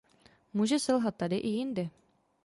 Může 0.53 0.79
selhat 0.79 1.15
tady 1.15 1.37
i 1.37 1.47
jinde. 1.47 1.89